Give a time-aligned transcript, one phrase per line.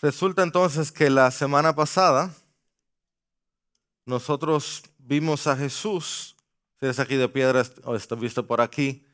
[0.00, 2.32] Resulta entonces que la semana pasada
[4.06, 6.36] nosotros vimos a Jesús,
[6.78, 9.04] si eres aquí de piedra o estás visto por aquí,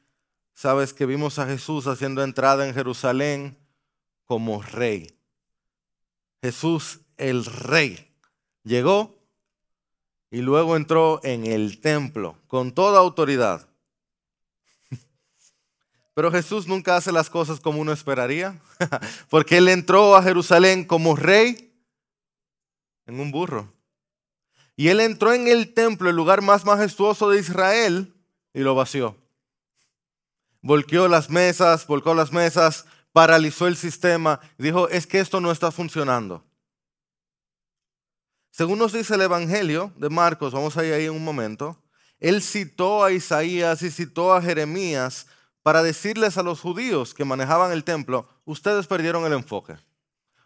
[0.52, 3.56] sabes que vimos a Jesús haciendo entrada en Jerusalén
[4.26, 5.18] como rey.
[6.42, 8.14] Jesús el rey
[8.62, 9.18] llegó
[10.30, 13.68] y luego entró en el templo con toda autoridad.
[16.14, 18.60] Pero Jesús nunca hace las cosas como uno esperaría,
[19.28, 21.72] porque él entró a Jerusalén como rey
[23.06, 23.72] en un burro.
[24.76, 28.14] Y él entró en el templo, el lugar más majestuoso de Israel,
[28.52, 29.16] y lo vació.
[30.62, 35.70] Volqueó las mesas, volcó las mesas, paralizó el sistema, dijo, es que esto no está
[35.70, 36.44] funcionando.
[38.50, 41.82] Según nos dice el Evangelio de Marcos, vamos a ir ahí en un momento,
[42.20, 45.26] él citó a Isaías y citó a Jeremías
[45.64, 49.76] para decirles a los judíos que manejaban el templo, ustedes perdieron el enfoque.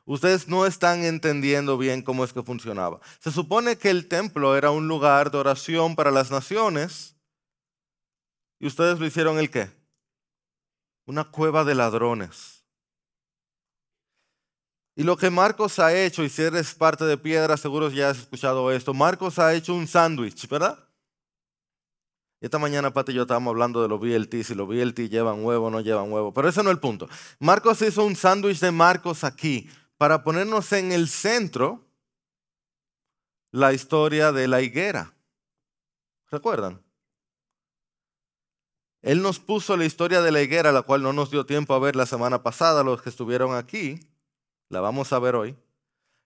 [0.04, 3.00] Ustedes no están entendiendo bien cómo es que funcionaba.
[3.18, 7.16] Se supone que el templo era un lugar de oración para las naciones.
[8.60, 9.72] ¿Y ustedes lo hicieron el qué?
[11.04, 12.64] Una cueva de ladrones.
[14.94, 18.18] Y lo que Marcos ha hecho, y si eres parte de Piedra, seguro ya has
[18.18, 20.87] escuchado esto, Marcos ha hecho un sándwich, ¿verdad?
[22.40, 25.66] Esta mañana Pati y yo estábamos hablando de los BLT, si los BLT llevan huevo
[25.66, 27.08] o no llevan huevo, pero ese no es el punto.
[27.40, 31.84] Marcos hizo un sándwich de Marcos aquí, para ponernos en el centro
[33.50, 35.12] la historia de la higuera.
[36.30, 36.80] ¿Recuerdan?
[39.02, 41.78] Él nos puso la historia de la higuera, la cual no nos dio tiempo a
[41.78, 44.00] ver la semana pasada, los que estuvieron aquí.
[44.68, 45.56] La vamos a ver hoy.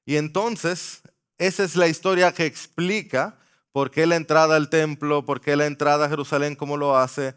[0.05, 1.03] Y entonces,
[1.39, 3.39] esa es la historia que explica
[3.73, 7.35] por qué la entrada al templo, por qué la entrada a Jerusalén, cómo lo hace.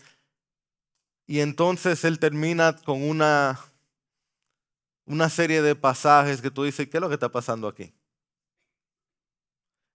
[1.27, 3.59] Y entonces él termina con una
[5.05, 7.93] una serie de pasajes que tú dices, ¿qué es lo que está pasando aquí?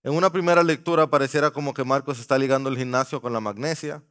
[0.03, 4.01] En una primera lectura pareciera como que Marcos está ligando el gimnasio con la magnesia,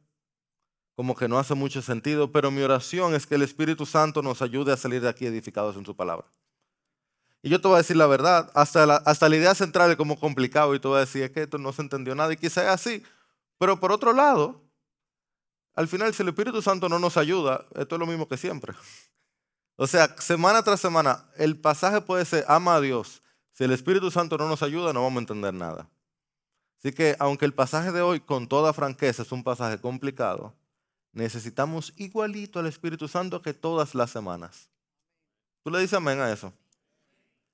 [0.95, 4.41] como que no hace mucho sentido, pero mi oración es que el Espíritu Santo nos
[4.41, 6.25] ayude a salir de aquí edificados en su palabra.
[7.43, 9.97] Y yo te voy a decir la verdad, hasta la, hasta la idea central es
[9.97, 12.63] como complicado y te voy a decir que esto no se entendió nada y quizá
[12.63, 13.03] es así.
[13.57, 14.61] Pero por otro lado,
[15.73, 18.73] al final si el Espíritu Santo no nos ayuda, esto es lo mismo que siempre.
[19.75, 23.23] O sea, semana tras semana, el pasaje puede ser, ama a Dios.
[23.51, 25.89] Si el Espíritu Santo no nos ayuda, no vamos a entender nada.
[26.77, 30.55] Así que, aunque el pasaje de hoy, con toda franqueza, es un pasaje complicado,
[31.13, 34.69] necesitamos igualito al Espíritu Santo que todas las semanas.
[35.63, 36.53] ¿Tú le dices amén a eso?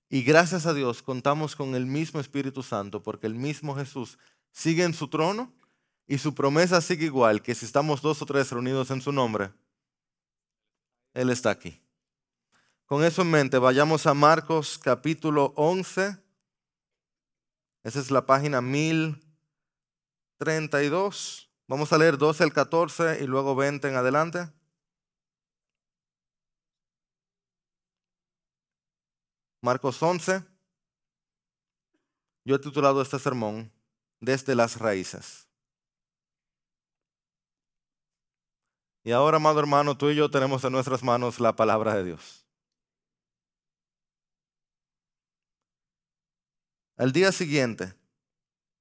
[0.10, 4.18] Y gracias a Dios contamos con el mismo Espíritu Santo, porque el mismo Jesús
[4.52, 5.54] sigue en su trono
[6.08, 9.52] y su promesa sigue igual, que si estamos dos o tres reunidos en su nombre,
[11.14, 11.82] Él está aquí.
[12.86, 16.18] Con eso en mente, vayamos a Marcos capítulo 11.
[17.84, 21.52] Esa es la página 1032.
[21.68, 24.48] Vamos a leer 12 al 14 y luego 20 en adelante.
[29.62, 30.44] Marcos 11.
[32.46, 33.72] Yo he titulado este sermón
[34.20, 35.48] Desde las raíces.
[39.04, 42.46] Y ahora, amado hermano, tú y yo tenemos en nuestras manos la palabra de Dios.
[46.98, 47.94] Al día siguiente,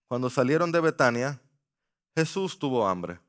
[0.09, 1.41] cuando salieron de Betania,
[2.17, 3.21] Jesús tuvo hambre.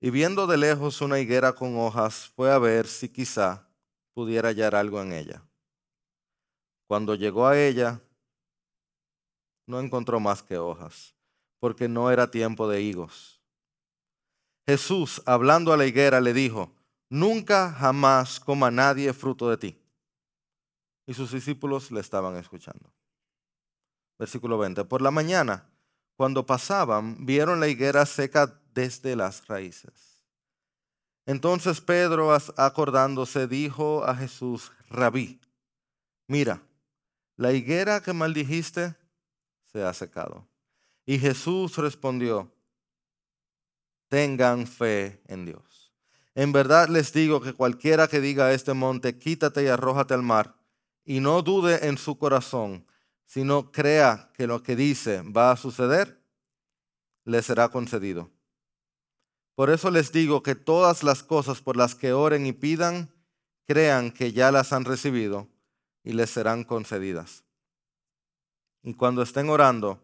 [0.00, 3.66] Y viendo de lejos una higuera con hojas, fue a ver si quizá
[4.12, 5.42] pudiera hallar algo en ella.
[6.86, 8.00] Cuando llegó a ella,
[9.66, 11.14] no encontró más que hojas,
[11.58, 13.40] porque no era tiempo de higos.
[14.66, 16.72] Jesús, hablando a la higuera, le dijo,
[17.10, 19.80] nunca jamás coma nadie fruto de ti.
[21.06, 22.90] Y sus discípulos le estaban escuchando.
[24.18, 24.84] Versículo 20.
[24.84, 25.68] Por la mañana,
[26.16, 30.24] cuando pasaban, vieron la higuera seca desde las raíces.
[31.26, 35.40] Entonces Pedro, acordándose, dijo a Jesús, Rabí,
[36.28, 36.62] mira,
[37.36, 38.94] la higuera que maldijiste
[39.72, 40.48] se ha secado.
[41.04, 42.52] Y Jesús respondió,
[44.08, 45.92] tengan fe en Dios.
[46.34, 50.22] En verdad les digo que cualquiera que diga a este monte, quítate y arrójate al
[50.22, 50.56] mar,
[51.04, 52.86] y no dude en su corazón,
[53.26, 56.20] sino crea que lo que dice va a suceder,
[57.24, 58.30] le será concedido.
[59.54, 63.12] Por eso les digo que todas las cosas por las que oren y pidan,
[63.66, 65.48] crean que ya las han recibido
[66.04, 67.42] y les serán concedidas.
[68.82, 70.00] Y cuando estén orando,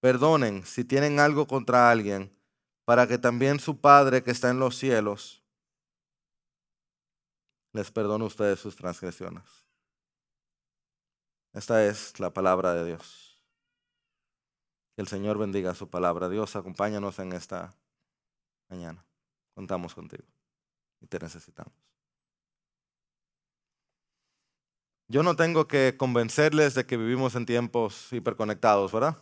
[0.00, 2.36] perdonen si tienen algo contra alguien,
[2.84, 5.42] para que también su Padre que está en los cielos
[7.72, 9.44] les perdone a ustedes sus transgresiones.
[11.52, 13.42] Esta es la palabra de Dios.
[14.94, 16.28] Que el Señor bendiga su palabra.
[16.28, 17.74] Dios, acompáñanos en esta
[18.68, 19.04] mañana.
[19.54, 20.24] Contamos contigo
[21.00, 21.89] y te necesitamos.
[25.10, 29.16] Yo no tengo que convencerles de que vivimos en tiempos hiperconectados, ¿verdad?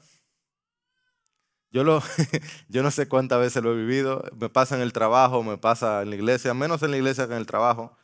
[1.71, 2.03] Yo, lo,
[2.69, 4.23] yo no sé cuántas veces lo he vivido.
[4.39, 7.33] Me pasa en el trabajo, me pasa en la iglesia, menos en la iglesia que
[7.33, 7.97] en el trabajo.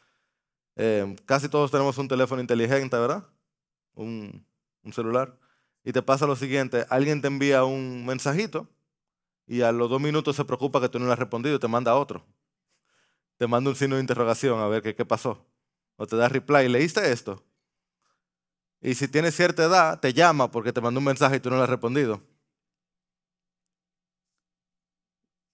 [0.76, 3.28] Eh, casi todos tenemos un teléfono inteligente, ¿verdad?
[3.94, 4.46] Un,
[4.82, 5.38] un celular.
[5.84, 8.66] Y te pasa lo siguiente, alguien te envía un mensajito
[9.46, 11.68] y a los dos minutos se preocupa que tú no le has respondido y te
[11.68, 12.24] manda otro.
[13.36, 15.44] Te manda un signo de interrogación a ver qué, qué pasó.
[15.96, 17.44] O te da reply, ¿leíste esto?
[18.84, 21.56] Y si tienes cierta edad, te llama porque te mandó un mensaje y tú no
[21.56, 22.20] le has respondido.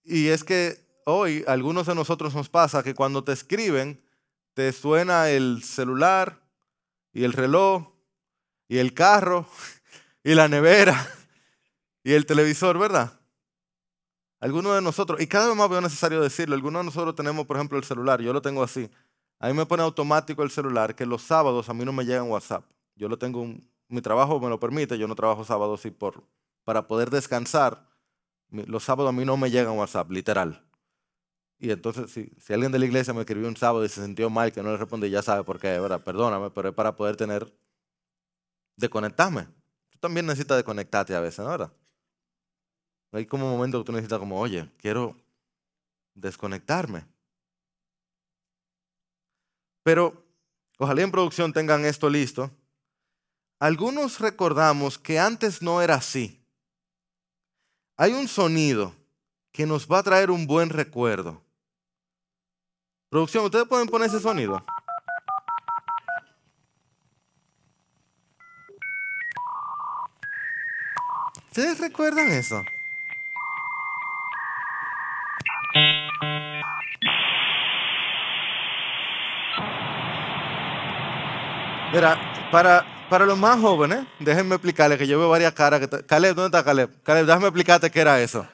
[0.03, 4.03] Y es que hoy algunos de nosotros nos pasa que cuando te escriben,
[4.53, 6.41] te suena el celular
[7.13, 7.93] y el reloj
[8.67, 9.47] y el carro
[10.25, 11.07] y la nevera
[12.03, 13.17] y el televisor, ¿verdad?
[14.41, 17.55] Algunos de nosotros, y cada vez más veo necesario decirlo, algunos de nosotros tenemos, por
[17.55, 18.91] ejemplo, el celular, yo lo tengo así.
[19.39, 22.29] A mí me pone automático el celular que los sábados a mí no me llegan
[22.29, 22.65] WhatsApp.
[22.95, 23.45] Yo lo tengo,
[23.87, 26.23] mi trabajo me lo permite, yo no trabajo sábados y por,
[26.63, 27.89] para poder descansar,
[28.49, 30.65] los sábados a mí no me llegan WhatsApp, literal.
[31.57, 34.29] Y entonces, si, si, alguien de la iglesia me escribió un sábado y se sintió
[34.29, 36.03] mal que no le respondí, ya sabe por qué, ¿verdad?
[36.03, 37.53] Perdóname, pero es para poder tener,
[38.75, 39.47] desconectarme.
[39.91, 41.51] Tú también necesitas desconectarte a veces, ¿no?
[41.51, 41.71] ¿verdad?
[43.11, 45.15] Hay como un momento que tú necesitas como, oye, quiero
[46.15, 47.05] desconectarme.
[49.83, 50.25] Pero
[50.77, 52.51] ojalá en producción tengan esto listo.
[53.61, 56.43] Algunos recordamos que antes no era así.
[57.95, 58.91] Hay un sonido
[59.51, 61.39] que nos va a traer un buen recuerdo.
[63.09, 64.65] Producción, ¿ustedes pueden poner ese sonido?
[71.45, 72.63] ¿Ustedes recuerdan eso?
[81.93, 85.81] Mira, para, para los más jóvenes, déjenme explicarles que yo veo varias caras.
[85.81, 86.89] Que Caleb, ¿dónde está Caleb?
[87.03, 88.47] Caleb, déjame explicarte qué era eso.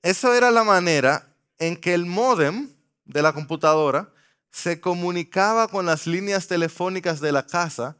[0.00, 1.26] Eso era la manera
[1.58, 2.68] en que el modem
[3.04, 4.10] de la computadora
[4.48, 7.96] se comunicaba con las líneas telefónicas de la casa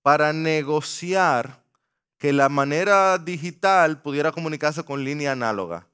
[0.00, 1.60] para negociar
[2.16, 5.86] que la manera digital pudiera comunicarse con línea análoga.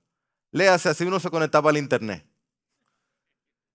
[0.53, 2.25] Léase, así uno se conectaba al internet.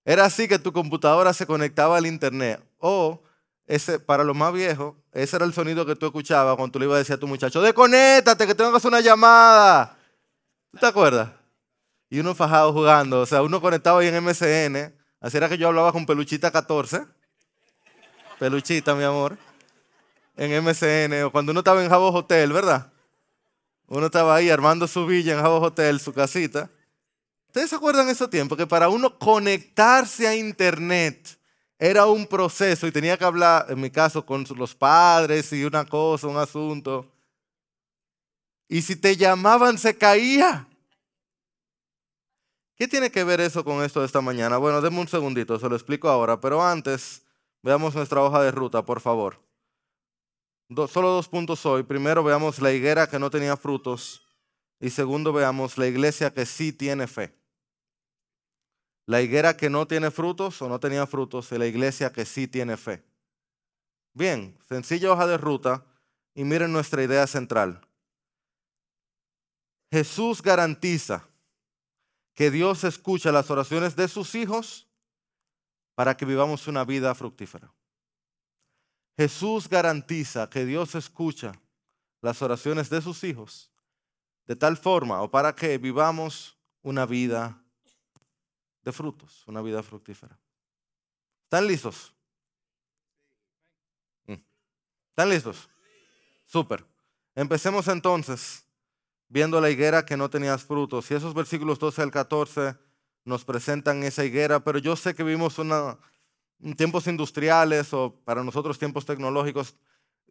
[0.06, 2.64] Era así que tu computadora se conectaba al internet.
[2.80, 3.22] O,
[3.68, 6.86] ese, para los más viejos, ese era el sonido que tú escuchabas cuando tú le
[6.86, 9.98] ibas a decir a tu muchacho, desconéctate, que tengo que hacer una llamada.
[10.72, 11.30] ¿Tú te acuerdas?
[12.10, 13.22] Y uno fajado jugando.
[13.22, 14.94] O sea, uno conectaba ahí en MSN.
[15.20, 17.06] Así era que yo hablaba con Peluchita 14.
[18.38, 19.38] Peluchita, mi amor.
[20.36, 21.24] En MSN.
[21.24, 22.92] O cuando uno estaba en Jabo Hotel, ¿verdad?
[23.88, 26.70] Uno estaba ahí armando su villa en Jabo Hotel, su casita.
[27.48, 28.58] ¿Ustedes se acuerdan de esos tiempos?
[28.58, 31.40] Que para uno conectarse a Internet
[31.78, 35.86] era un proceso y tenía que hablar, en mi caso, con los padres y una
[35.86, 37.12] cosa, un asunto.
[38.68, 40.68] Y si te llamaban, se caía.
[42.76, 44.58] ¿Qué tiene que ver eso con esto de esta mañana?
[44.58, 47.24] Bueno, denme un segundito, se lo explico ahora, pero antes
[47.62, 49.40] veamos nuestra hoja de ruta, por favor.
[50.90, 51.84] solo dos puntos hoy.
[51.84, 54.22] Primero veamos la higuera que no tenía frutos
[54.80, 57.34] y segundo veamos la iglesia que sí tiene fe.
[59.06, 62.48] La higuera que no tiene frutos o no tenía frutos y la iglesia que sí
[62.48, 63.04] tiene fe.
[64.14, 65.86] Bien, sencilla hoja de ruta
[66.34, 67.82] y miren nuestra idea central.
[69.92, 71.28] Jesús garantiza
[72.34, 74.88] que Dios escucha las oraciones de sus hijos
[75.94, 77.72] para que vivamos una vida fructífera.
[79.18, 81.54] Jesús garantiza que Dios escucha
[82.22, 83.72] las oraciones de sus hijos
[84.46, 87.62] de tal forma o para que vivamos una vida
[88.86, 90.40] de frutos, una vida fructífera.
[91.46, 92.14] ¿Están listos?
[94.28, 94.38] Mm.
[95.10, 95.68] ¿Están listos?
[96.46, 96.86] Súper.
[97.34, 98.64] Empecemos entonces
[99.28, 101.10] viendo la higuera que no tenía frutos.
[101.10, 102.78] Y esos versículos 12 al 14
[103.24, 105.98] nos presentan esa higuera, pero yo sé que vivimos una,
[106.78, 109.76] tiempos industriales o para nosotros tiempos tecnológicos.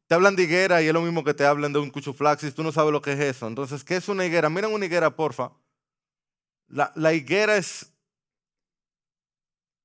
[0.06, 2.62] Te hablan de higuera y es lo mismo que te hablan de un cuchuflaxis, tú
[2.62, 3.48] no sabes lo que es eso.
[3.48, 4.48] Entonces, ¿qué es una higuera?
[4.48, 5.50] Miren una higuera, porfa.
[6.68, 7.93] La, la higuera es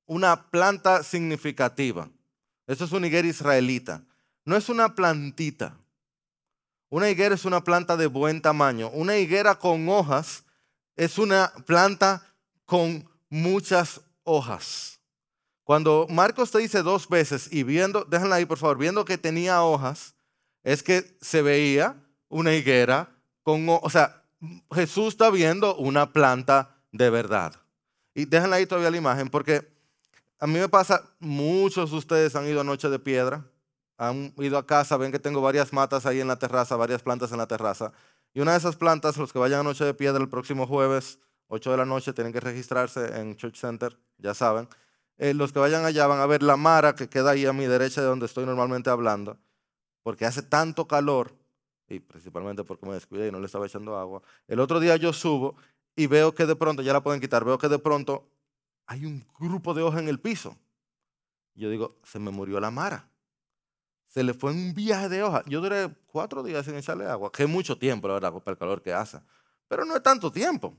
[0.09, 2.09] una planta significativa.
[2.65, 4.01] Eso es una higuera israelita.
[4.43, 5.77] No es una plantita.
[6.89, 8.89] Una higuera es una planta de buen tamaño.
[8.89, 10.45] Una higuera con hojas
[10.95, 12.25] es una planta
[12.65, 14.99] con muchas hojas.
[15.63, 19.61] Cuando Marcos te dice dos veces y viendo, déjenla ahí por favor, viendo que tenía
[19.61, 20.15] hojas,
[20.63, 24.23] es que se veía una higuera con, o sea,
[24.73, 27.53] Jesús está viendo una planta de verdad.
[28.15, 29.78] Y déjenla ahí todavía la imagen porque
[30.39, 33.46] a mí me pasa, muchos de ustedes han ido a Noche de Piedra,
[33.98, 37.31] han ido a casa, ven que tengo varias matas ahí en la terraza, varias plantas
[37.34, 37.91] en la terraza.
[38.34, 41.19] Y una de esas plantas, los que vayan a Noche de Piedra el próximo jueves,
[41.50, 44.69] 8 de la noche, tienen que registrarse en Church Center, ya saben.
[45.17, 47.65] Eh, los que vayan allá van a ver la mara que queda ahí a mi
[47.65, 49.38] derecha de donde estoy normalmente hablando,
[50.03, 51.34] porque hace tanto calor,
[51.89, 54.22] y principalmente porque me descuidé y no le estaba echando agua.
[54.48, 55.55] El otro día yo subo
[55.96, 58.29] y veo que de pronto, ya la pueden quitar, veo que de pronto
[58.89, 60.58] hay un grupo de hojas en el piso.
[61.53, 63.08] Yo digo, se me murió la mara.
[64.08, 65.43] Se le fue un viaje de hojas.
[65.46, 68.58] Yo duré cuatro días sin echarle agua, que es mucho tiempo, la verdad, por el
[68.58, 69.22] calor que hace.
[69.67, 70.75] Pero no es tanto tiempo,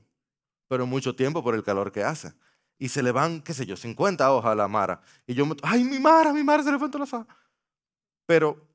[0.67, 2.33] pero mucho tiempo por el calor que hace
[2.77, 5.01] y se le van, qué sé yo, 50 hojas a la Mara.
[5.25, 7.33] Y yo, me, ay, mi Mara, mi Mara se le fue todas las hojas.
[8.25, 8.67] Pero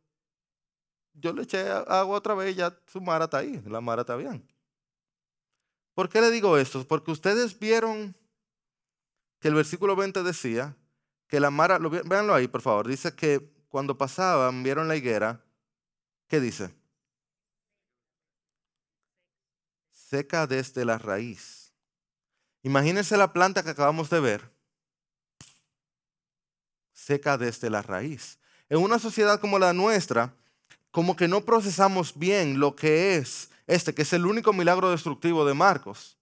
[1.13, 4.17] yo le eché agua otra vez y ya su Mara está ahí, la Mara está
[4.17, 4.49] bien.
[5.93, 6.89] ¿Por qué le digo esto?
[6.89, 8.17] Porque ustedes vieron
[9.47, 10.75] que el versículo 20 decía
[11.29, 15.41] que la Mara, lo, véanlo ahí por favor, dice que cuando pasaban, vieron la higuera,
[16.27, 16.75] ¿qué dice?
[19.93, 21.73] Seca desde la raíz.
[22.65, 24.51] Imagínense la planta que acabamos de ver,
[26.93, 28.41] seca desde la raíz.
[28.69, 30.35] En una sociedad como la nuestra,
[30.91, 35.45] como que no procesamos bien lo que es este, que es el único milagro destructivo
[35.45, 36.16] de Marcos.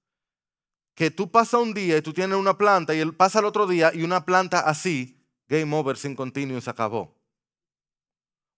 [0.94, 3.66] Que tú pasas un día y tú tienes una planta y él pasa el otro
[3.66, 7.16] día y una planta así, game over, sin continuo, se acabó.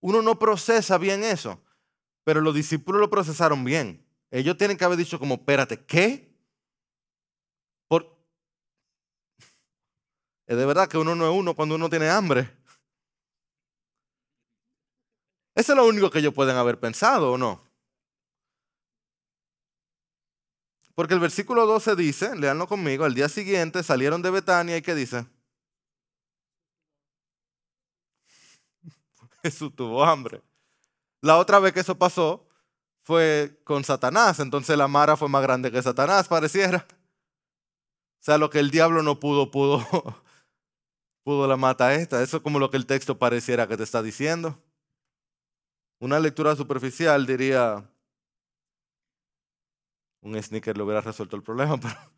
[0.01, 1.63] Uno no procesa bien eso,
[2.25, 4.07] pero los discípulos lo procesaron bien.
[4.31, 6.37] Ellos tienen que haber dicho como, espérate, ¿qué?
[10.47, 12.49] Es de verdad que uno no es uno cuando uno tiene hambre.
[15.55, 17.66] Eso es lo único que ellos pueden haber pensado, ¿o no?
[20.97, 24.95] Porque el versículo 12 dice, leanlo conmigo, al día siguiente salieron de Betania y ¿qué
[24.95, 25.27] dice?
[29.43, 30.43] Jesús tuvo hambre.
[31.21, 32.49] La otra vez que eso pasó
[33.03, 36.87] fue con Satanás, entonces la mara fue más grande que Satanás, pareciera.
[36.89, 39.87] O sea, lo que el diablo no pudo, pudo
[41.25, 42.23] pudo la mata esta.
[42.23, 44.59] Eso es como lo que el texto pareciera que te está diciendo.
[46.01, 47.87] Una lectura superficial diría,
[50.27, 51.79] un sneaker le hubiera resuelto el problema.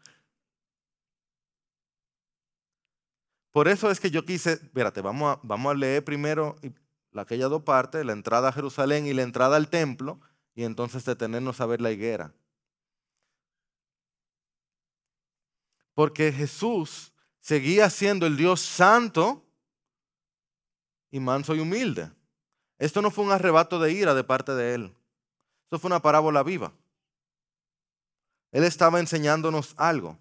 [3.52, 6.56] Por eso es que yo quise, espérate, vamos a, vamos a leer primero
[7.14, 10.20] aquellas dos partes, la entrada a Jerusalén y la entrada al templo,
[10.54, 12.32] y entonces detenernos a ver la higuera.
[15.94, 19.44] Porque Jesús seguía siendo el Dios santo
[21.10, 22.10] y manso y humilde.
[22.78, 24.96] Esto no fue un arrebato de ira de parte de él.
[25.64, 26.72] Esto fue una parábola viva.
[28.58, 30.18] Él estaba enseñándonos algo.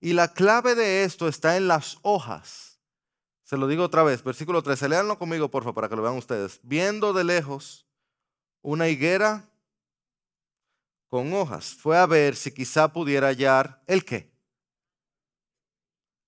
[0.00, 2.80] Y la clave de esto está en las hojas.
[3.42, 4.88] Se lo digo otra vez, versículo 13.
[4.88, 6.58] Leanlo conmigo, por favor, para que lo vean ustedes.
[6.62, 7.86] Viendo de lejos
[8.62, 9.46] una higuera
[11.08, 14.32] con hojas, fue a ver si quizá pudiera hallar el qué.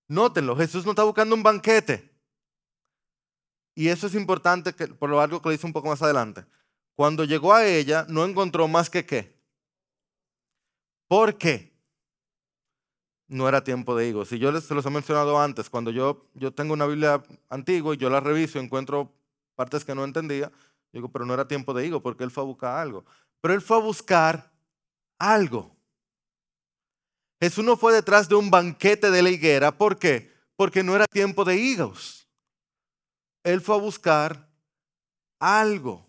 [0.09, 2.15] Nótenlo, Jesús no está buscando un banquete.
[3.75, 6.45] Y eso es importante que, por lo algo que lo dice un poco más adelante.
[6.95, 9.32] Cuando llegó a ella, no encontró más que qué.
[11.13, 11.71] ¿Por qué?
[13.29, 14.29] No era tiempo de higos.
[14.29, 17.93] Si yo les, se los he mencionado antes, cuando yo, yo tengo una Biblia antigua
[17.93, 19.13] y yo la reviso y encuentro
[19.55, 20.51] partes que no entendía,
[20.91, 23.05] digo, pero no era tiempo de higo porque él fue a buscar algo.
[23.43, 24.51] Pero él fue a buscar
[25.19, 25.77] algo.
[27.43, 29.77] Jesús no fue detrás de un banquete de la higuera.
[29.77, 30.33] ¿Por qué?
[30.57, 32.27] Porque no era tiempo de higos.
[33.45, 34.49] Él fue a buscar
[35.39, 36.07] algo.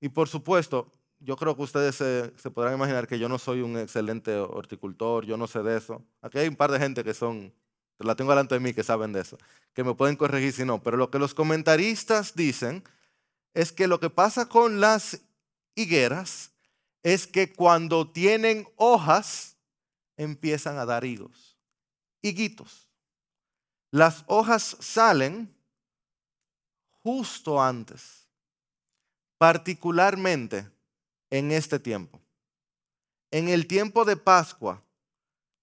[0.00, 3.78] Y por supuesto, yo creo que ustedes se, podrán imaginar que yo no soy un
[3.78, 6.02] excelente horticultor, yo no sé de eso.
[6.22, 7.52] Aquí hay un par de gente que son,
[7.98, 9.36] la tengo delante de mí que saben de eso,
[9.74, 10.82] que me pueden corregir si no.
[10.82, 12.82] Pero lo que los comentaristas dicen
[13.52, 15.20] es que lo que pasa con las
[15.74, 16.52] higueras
[17.02, 19.56] es que cuando tienen hojas,
[20.16, 21.56] empiezan a dar higos.
[22.22, 22.88] Higuitos.
[23.90, 25.54] Las hojas salen
[27.02, 28.28] justo antes,
[29.38, 30.70] particularmente
[31.30, 32.20] en este tiempo.
[33.30, 34.84] En el tiempo de Pascua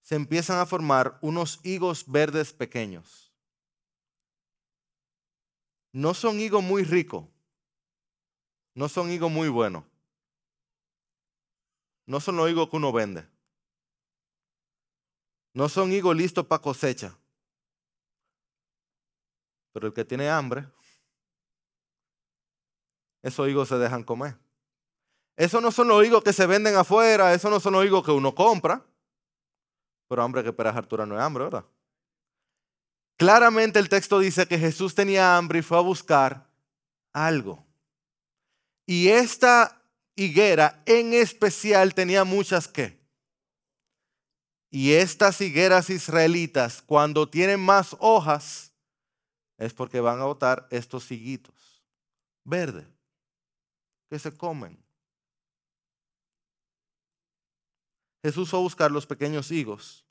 [0.00, 3.32] se empiezan a formar unos higos verdes pequeños.
[5.92, 7.26] No son higos muy ricos,
[8.74, 9.84] no son higos muy buenos,
[12.06, 13.28] no son los higos que uno vende.
[15.52, 17.18] No son higos listos para cosecha.
[19.72, 20.66] Pero el que tiene hambre,
[23.22, 24.38] esos higos se dejan comer.
[25.38, 28.10] Esos no son los higos que se venden afuera, esos no son los higos que
[28.10, 28.84] uno compra.
[30.08, 31.64] Pero hambre que para Artura no es hambre, ¿verdad?
[33.16, 36.50] Claramente el texto dice que Jesús tenía hambre y fue a buscar
[37.12, 37.64] algo.
[38.84, 39.80] Y esta
[40.16, 42.98] higuera en especial tenía muchas que.
[44.72, 48.72] Y estas higueras israelitas, cuando tienen más hojas,
[49.56, 51.84] es porque van a botar estos higuitos
[52.42, 52.88] verdes
[54.10, 54.87] que se comen.
[58.22, 60.04] Jesús fue a buscar los pequeños higos.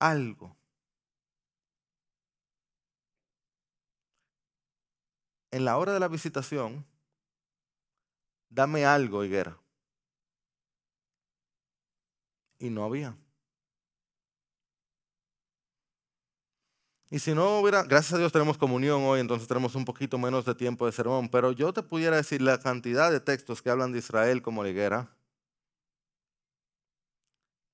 [0.00, 0.56] Algo.
[5.50, 6.84] En la hora de la visitación,
[8.50, 9.58] dame algo, higuera.
[12.58, 13.16] Y no había.
[17.10, 20.44] Y si no hubiera, gracias a Dios tenemos comunión hoy, entonces tenemos un poquito menos
[20.44, 23.92] de tiempo de sermón, pero yo te pudiera decir la cantidad de textos que hablan
[23.92, 25.08] de Israel como liguera.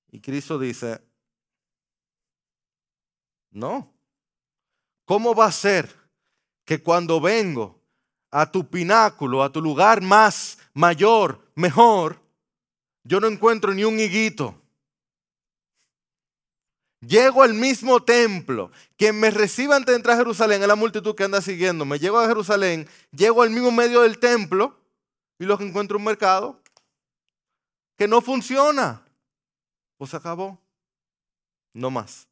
[0.09, 1.01] Y Cristo dice,
[3.51, 3.93] no,
[5.03, 5.93] ¿cómo va a ser
[6.63, 7.81] que cuando vengo
[8.31, 12.21] a tu pináculo, a tu lugar más mayor, mejor,
[13.03, 14.64] yo no encuentro ni un higuito?
[17.07, 18.71] Llego al mismo templo.
[18.97, 21.99] Quien me reciba antes de entrar a Jerusalén es la multitud que anda siguiéndome.
[21.99, 24.79] Llego a Jerusalén, llego al mismo medio del templo
[25.37, 26.61] y lo que encuentro un mercado
[27.97, 29.03] que no funciona.
[29.97, 30.59] Pues acabó.
[31.73, 32.27] No más.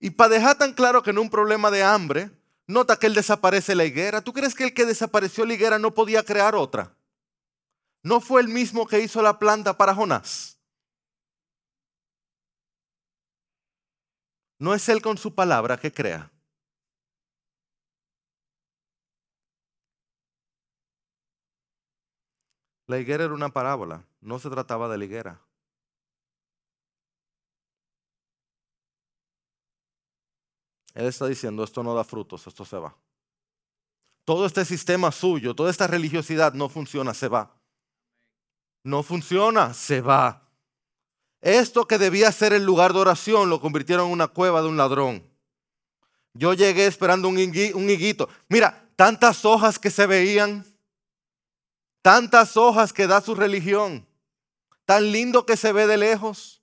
[0.00, 2.30] Y para dejar tan claro que no un problema de hambre,
[2.66, 4.22] nota que él desaparece la higuera.
[4.22, 6.94] ¿Tú crees que el que desapareció la higuera no podía crear otra?
[8.02, 10.57] ¿No fue el mismo que hizo la planta para Jonás?
[14.58, 16.30] No es Él con su palabra que crea.
[22.86, 25.40] La higuera era una parábola, no se trataba de la higuera.
[30.94, 32.96] Él está diciendo, esto no da frutos, esto se va.
[34.24, 37.54] Todo este sistema suyo, toda esta religiosidad no funciona, se va.
[38.82, 40.47] No funciona, se va.
[41.40, 44.76] Esto que debía ser el lugar de oración lo convirtieron en una cueva de un
[44.76, 45.24] ladrón.
[46.34, 48.28] Yo llegué esperando un higuito.
[48.48, 50.64] Mira, tantas hojas que se veían,
[52.02, 54.06] tantas hojas que da su religión,
[54.84, 56.62] tan lindo que se ve de lejos.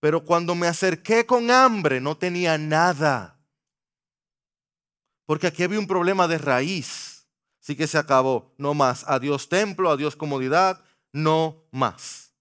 [0.00, 3.40] Pero cuando me acerqué con hambre no tenía nada.
[5.24, 7.26] Porque aquí había un problema de raíz.
[7.62, 8.54] Así que se acabó.
[8.58, 9.04] No más.
[9.08, 12.34] Adiós templo, adiós comodidad, no más.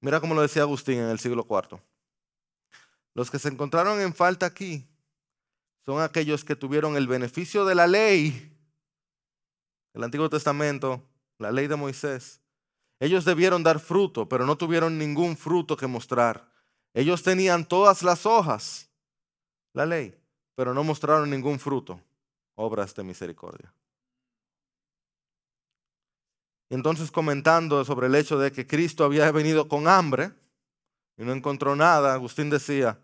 [0.00, 1.80] Mira cómo lo decía Agustín en el siglo IV.
[3.14, 4.86] Los que se encontraron en falta aquí
[5.86, 8.52] son aquellos que tuvieron el beneficio de la ley,
[9.94, 12.40] el Antiguo Testamento, la ley de Moisés.
[13.00, 16.50] Ellos debieron dar fruto, pero no tuvieron ningún fruto que mostrar.
[16.94, 18.90] Ellos tenían todas las hojas,
[19.72, 20.20] la ley,
[20.56, 22.00] pero no mostraron ningún fruto,
[22.56, 23.72] obras de misericordia.
[26.70, 30.32] Entonces comentando sobre el hecho de que Cristo había venido con hambre
[31.16, 32.98] y no encontró nada, Agustín decía,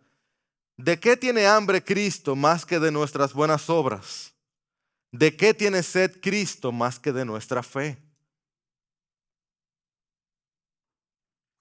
[0.76, 4.34] ¿de qué tiene hambre Cristo más que de nuestras buenas obras?
[5.10, 7.98] ¿De qué tiene sed Cristo más que de nuestra fe?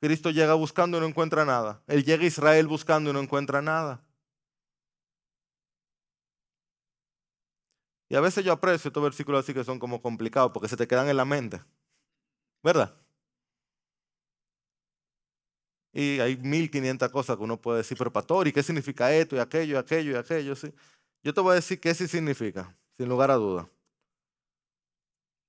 [0.01, 1.81] Cristo llega buscando y no encuentra nada.
[1.87, 4.03] Él llega a Israel buscando y no encuentra nada.
[8.09, 10.87] Y a veces yo aprecio estos versículos así que son como complicados porque se te
[10.87, 11.61] quedan en la mente.
[12.63, 12.95] ¿Verdad?
[15.91, 19.39] Y hay 1500 cosas que uno puede decir, pero pastor, ¿y qué significa esto y
[19.39, 20.55] aquello y aquello y aquello?
[20.55, 20.73] Sí.
[21.21, 23.69] Yo te voy a decir qué sí significa, sin lugar a duda.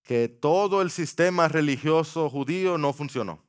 [0.02, 3.42] Que todo el sistema religioso judío no funcionó.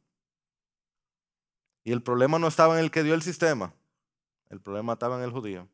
[1.84, 3.74] Y el problema no estaba en el que dio el sistema,
[4.50, 5.68] el problema estaba en el judío.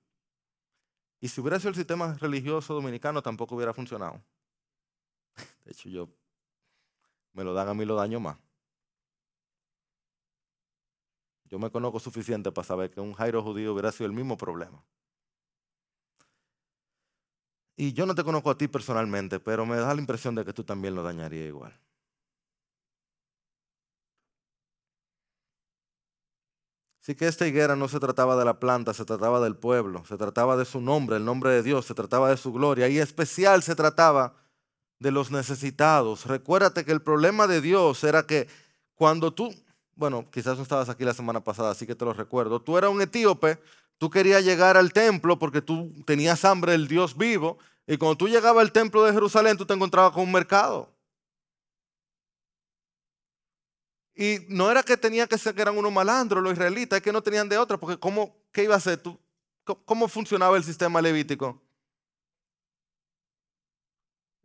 [1.22, 4.20] Y si hubiera sido el sistema religioso dominicano, tampoco hubiera funcionado.
[5.66, 6.10] De hecho, yo
[7.34, 8.38] me lo dan a mí lo daño más.
[11.46, 14.82] Yo me conozco suficiente para saber que un Jairo judío hubiera sido el mismo problema.
[17.76, 20.54] Y yo no te conozco a ti personalmente, pero me da la impresión de que
[20.54, 21.78] tú también lo dañarías igual.
[27.02, 30.18] Así que esta higuera no se trataba de la planta, se trataba del pueblo, se
[30.18, 33.64] trataba de su nombre, el nombre de Dios, se trataba de su gloria y especial
[33.64, 34.36] se trataba
[35.02, 36.28] de los necesitados.
[36.28, 38.48] Recuérdate que el problema de Dios era que
[38.94, 39.52] cuando tú,
[39.96, 42.92] bueno, quizás no estabas aquí la semana pasada, así que te lo recuerdo, tú eras
[42.92, 43.60] un etíope,
[43.98, 48.28] tú querías llegar al templo porque tú tenías hambre del Dios vivo, y cuando tú
[48.28, 50.88] llegabas al templo de Jerusalén, tú te encontrabas con un mercado.
[54.14, 57.12] Y no era que tenía que ser que eran unos malandros los israelitas, es que
[57.12, 59.00] no tenían de otra, porque ¿cómo, ¿qué iba a hacer?
[59.00, 59.20] ¿Tú,
[59.64, 61.60] ¿Cómo funcionaba el sistema levítico?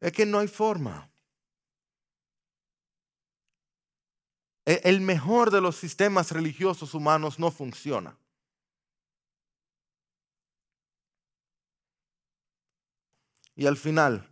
[0.01, 1.11] Es que no hay forma.
[4.67, 8.17] E, el mejor de los sistemas religiosos humanos no funciona.
[13.55, 14.29] Y al final,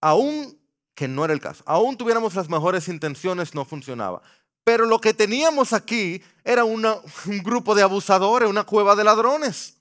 [0.00, 0.58] aún
[0.94, 4.22] que no era el caso, aún tuviéramos las mejores intenciones, no funcionaba.
[4.64, 6.82] Pero lo que teníamos aquí era un
[7.42, 9.76] grupo de abusadores, una cueva de ladrones.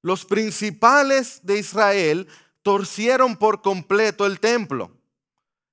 [0.00, 2.28] Los principales de Israel
[2.68, 4.90] torcieron por completo el templo.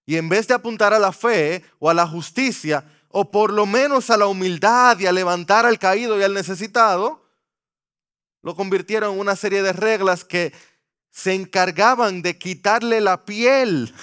[0.06, 3.66] Y en vez de apuntar a la fe o a la justicia, o por lo
[3.66, 7.28] menos a la humildad y a levantar al caído y al necesitado,
[8.42, 10.54] lo convirtieron en una serie de reglas que
[11.12, 13.94] se encargaban de quitarle la piel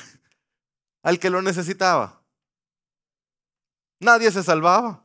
[1.03, 2.21] al que lo necesitaba.
[4.01, 5.03] Nadie se salvaba.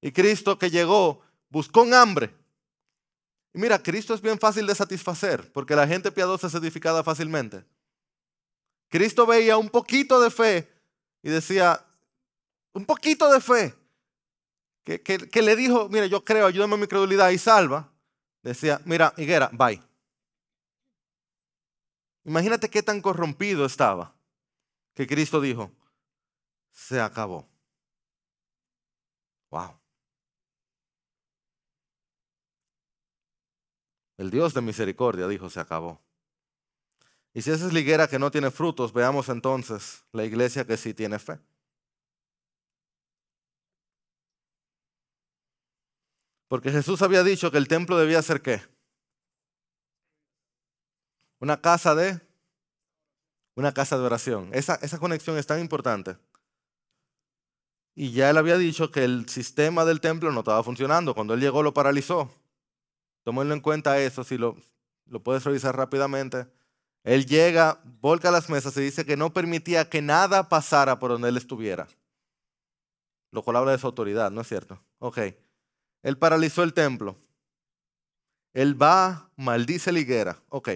[0.00, 2.41] Y Cristo que llegó buscó un hambre.
[3.54, 7.64] Y mira, Cristo es bien fácil de satisfacer porque la gente piadosa es edificada fácilmente.
[8.88, 10.68] Cristo veía un poquito de fe
[11.22, 11.84] y decía,
[12.72, 13.74] un poquito de fe,
[14.84, 17.92] que, que le dijo, mira, yo creo, ayúdame a mi credulidad y salva.
[18.42, 19.80] Decía, mira, higuera, bye.
[22.24, 24.14] Imagínate qué tan corrompido estaba
[24.94, 25.70] que Cristo dijo,
[26.70, 27.48] se acabó.
[29.50, 29.81] Wow.
[34.22, 36.00] El Dios de misericordia dijo, se acabó.
[37.34, 40.76] Y si esa es la higuera que no tiene frutos, veamos entonces la iglesia que
[40.76, 41.40] sí tiene fe.
[46.46, 48.62] Porque Jesús había dicho que el templo debía ser qué?
[51.40, 52.20] Una casa de
[53.56, 54.50] una casa de oración.
[54.52, 56.16] Esa, esa conexión es tan importante.
[57.96, 61.12] Y ya él había dicho que el sistema del templo no estaba funcionando.
[61.12, 62.32] Cuando él llegó lo paralizó.
[63.24, 64.56] Tómenlo en cuenta eso, si lo,
[65.06, 66.46] lo puedes revisar rápidamente.
[67.04, 71.28] Él llega, volca las mesas y dice que no permitía que nada pasara por donde
[71.28, 71.88] él estuviera.
[73.30, 74.82] Lo cual habla de su autoridad, ¿no es cierto?
[74.98, 75.18] Ok.
[76.02, 77.16] Él paralizó el templo.
[78.52, 80.42] Él va, maldice la higuera.
[80.48, 80.70] Ok.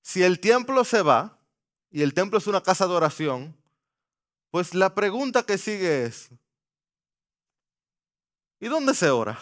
[0.00, 1.38] Si el templo se va
[1.90, 3.56] y el templo es una casa de oración,
[4.50, 6.30] pues la pregunta que sigue es,
[8.58, 9.38] ¿y dónde se ora?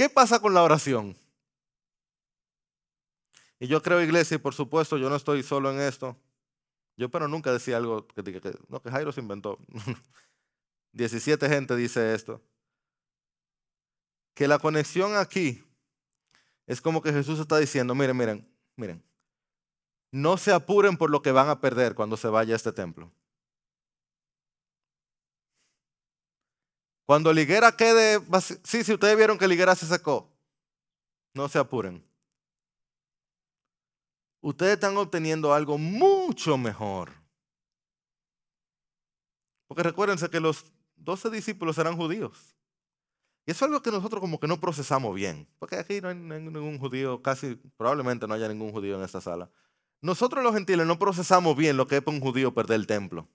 [0.00, 1.14] ¿Qué pasa con la oración?
[3.58, 6.16] Y yo creo, iglesia, y por supuesto, yo no estoy solo en esto.
[6.96, 9.58] Yo pero nunca decía algo que, que, no, que Jairo se inventó.
[10.92, 12.40] 17 gente dice esto.
[14.32, 15.62] Que la conexión aquí
[16.66, 19.02] es como que Jesús está diciendo, miren, miren, miren,
[20.10, 23.12] no se apuren por lo que van a perder cuando se vaya a este templo.
[27.10, 28.24] Cuando la higuera quede,
[28.62, 30.32] sí, si ustedes vieron que la higuera se secó,
[31.34, 32.06] no se apuren.
[34.40, 37.10] Ustedes están obteniendo algo mucho mejor.
[39.66, 42.54] Porque recuérdense que los doce discípulos eran judíos.
[43.44, 45.48] Y eso es algo que nosotros como que no procesamos bien.
[45.58, 49.50] Porque aquí no hay ningún judío, casi probablemente no haya ningún judío en esta sala.
[50.00, 53.26] Nosotros los gentiles no procesamos bien lo que es para un judío perder el templo.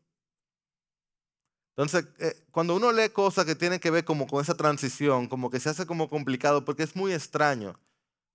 [1.78, 5.50] Entonces, eh, cuando uno lee cosas que tienen que ver como con esa transición, como
[5.50, 7.78] que se hace como complicado porque es muy extraño.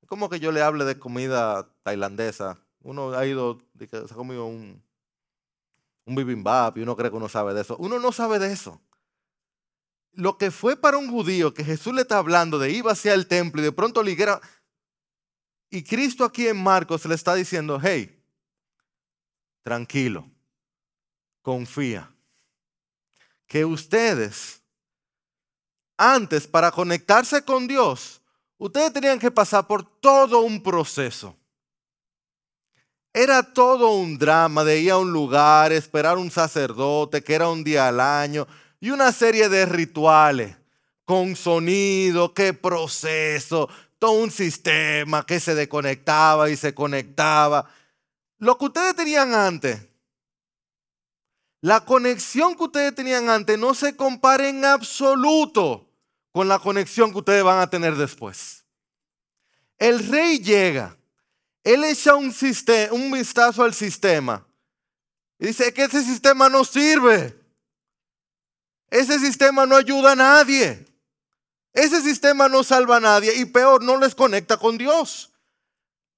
[0.06, 2.58] Como que yo le hable de comida tailandesa.
[2.82, 4.82] Uno ha ido, se ha comido un,
[6.04, 7.76] un bibimbap y uno cree que uno sabe de eso.
[7.78, 8.78] Uno no sabe de eso.
[10.12, 13.26] Lo que fue para un judío que Jesús le está hablando de iba hacia el
[13.26, 14.38] templo y de pronto ligera.
[15.70, 18.22] Y Cristo aquí en Marcos le está diciendo, hey,
[19.62, 20.28] tranquilo,
[21.40, 22.12] confía.
[23.50, 24.62] Que ustedes,
[25.98, 28.22] antes para conectarse con Dios,
[28.58, 31.36] ustedes tenían que pasar por todo un proceso.
[33.12, 37.64] Era todo un drama de ir a un lugar, esperar un sacerdote, que era un
[37.64, 38.46] día al año,
[38.78, 40.56] y una serie de rituales
[41.04, 47.68] con sonido, qué proceso, todo un sistema que se desconectaba y se conectaba.
[48.38, 49.89] Lo que ustedes tenían antes,
[51.60, 55.86] la conexión que ustedes tenían antes no se compara en absoluto
[56.32, 58.64] con la conexión que ustedes van a tener después.
[59.78, 60.96] El rey llega,
[61.64, 62.30] él echa un,
[63.10, 64.46] vistazo al sistema
[65.38, 67.38] y dice que ese sistema no sirve.
[68.90, 70.86] Ese sistema no ayuda a nadie.
[71.72, 75.32] Ese sistema no salva a nadie y peor, no les conecta con Dios.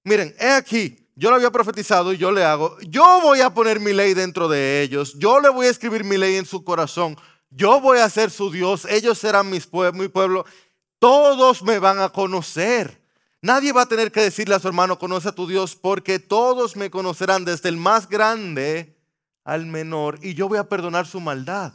[0.05, 3.81] Miren, he aquí, yo lo había profetizado y yo le hago, yo voy a poner
[3.81, 7.17] mi ley dentro de ellos, yo le voy a escribir mi ley en su corazón,
[7.51, 10.45] yo voy a ser su Dios, ellos serán mi pueblo,
[10.99, 13.03] todos me van a conocer.
[13.43, 16.77] Nadie va a tener que decirle a su hermano, conoce a tu Dios, porque todos
[16.77, 18.97] me conocerán desde el más grande
[19.43, 21.73] al menor y yo voy a perdonar su maldad.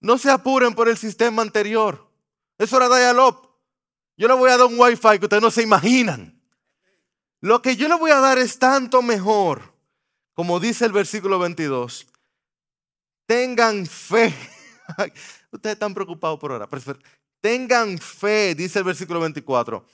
[0.00, 2.10] No se apuren por el sistema anterior.
[2.58, 3.50] Eso era dial-up.
[4.16, 6.39] Yo le voy a dar un wifi que ustedes no se imaginan.
[7.40, 9.74] Lo que yo le voy a dar es tanto mejor,
[10.34, 12.06] como dice el versículo 22.
[13.26, 14.34] Tengan fe.
[15.50, 16.68] Ustedes están preocupados por ahora.
[17.40, 19.86] Tengan fe, dice el versículo 24,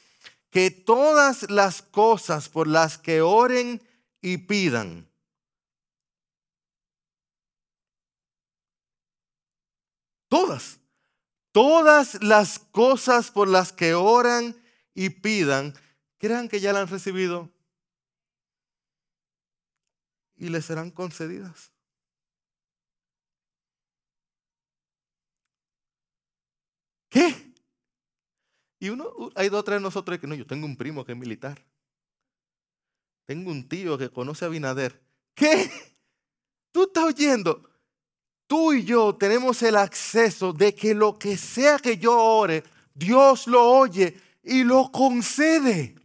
[0.51, 3.81] que todas las cosas por las que oren
[4.21, 5.09] y pidan,
[10.29, 10.81] todas,
[11.53, 14.57] todas las cosas por las que oran
[14.95, 15.75] y pidan,
[16.19, 17.51] crean que ya la han recibido
[20.37, 21.73] y les serán concedidas.
[27.09, 27.55] ¿Qué?
[28.79, 31.13] Y uno, hay dos o tres de nosotros que no, yo tengo un primo que
[31.13, 31.65] es militar.
[33.25, 35.03] Tengo un tío que conoce a Binader.
[35.35, 35.71] ¿Qué?
[36.73, 37.69] ¿Tú estás oyendo?
[38.47, 42.63] Tú y yo tenemos el acceso de que lo que sea que yo ore,
[42.95, 45.97] Dios lo oye y lo concede.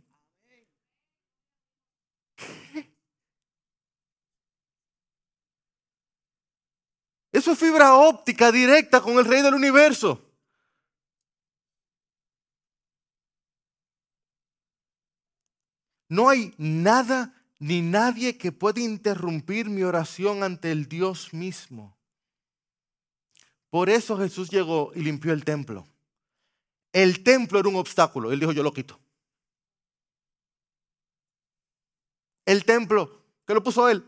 [7.42, 10.24] Eso es fibra óptica directa con el rey del universo.
[16.08, 21.98] No hay nada ni nadie que pueda interrumpir mi oración ante el Dios mismo.
[23.72, 25.88] Por eso Jesús llegó y limpió el templo.
[26.94, 28.32] El templo era un obstáculo.
[28.32, 29.00] Él dijo, yo lo quito.
[32.46, 34.06] El templo, ¿qué lo puso él?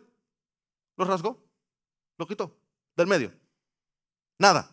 [0.97, 1.43] Lo rasgó,
[2.19, 2.62] lo quitó
[2.95, 3.31] del medio.
[4.39, 4.69] Nada.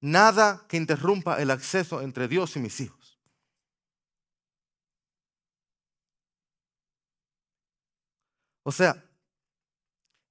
[0.00, 3.18] Nada que interrumpa el acceso entre Dios y mis hijos.
[8.62, 9.02] O sea,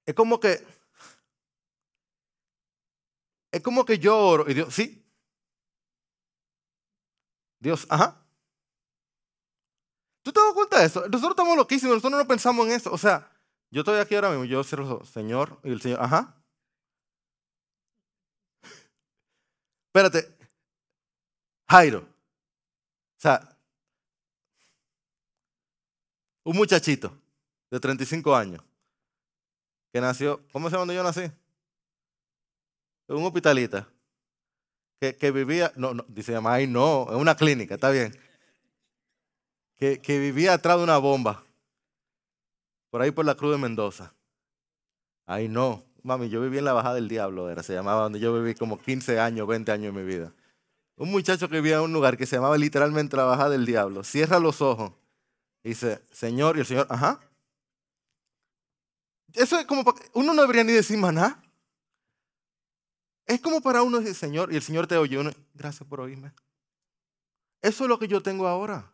[0.06, 0.64] es como que,
[3.52, 5.04] es como que yo oro y Dios, sí.
[7.58, 8.24] Dios, ajá.
[10.22, 11.00] ¿Tú te das cuenta de eso?
[11.08, 12.92] Nosotros estamos loquísimos, nosotros no pensamos en eso.
[12.92, 13.30] O sea,
[13.70, 16.34] yo estoy aquí ahora mismo, yo cierro, Señor, y el Señor, ajá.
[19.88, 20.36] Espérate,
[21.68, 21.98] Jairo.
[22.00, 23.56] O sea,
[26.44, 27.12] un muchachito
[27.70, 28.62] de 35 años
[29.92, 31.30] que nació, ¿cómo se llama donde yo nací?
[33.08, 33.88] Un hospitalita
[35.00, 38.18] que, que vivía, no, no, dice, ay no, en una clínica, está bien.
[39.76, 41.44] Que, que vivía atrás de una bomba
[42.90, 44.14] por ahí por la Cruz de Mendoza.
[45.26, 45.84] Ay, no.
[46.02, 48.80] Mami, yo viví en la Bajada del Diablo, era, se llamaba donde yo viví como
[48.80, 50.32] 15 años, 20 años de mi vida.
[50.96, 54.04] Un muchacho que vivía en un lugar que se llamaba literalmente la Bajada del Diablo.
[54.04, 54.92] Cierra los ojos.
[55.62, 57.20] Y dice, Señor, y el Señor, ajá.
[59.34, 61.42] Eso es como, uno no debería ni decir maná.
[63.26, 65.18] Es como para uno decir, Señor, y el Señor te oye.
[65.18, 66.32] Uno, Gracias por oírme.
[67.60, 68.92] Eso es lo que yo tengo ahora.